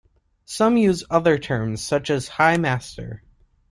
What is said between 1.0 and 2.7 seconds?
other terms, such as "high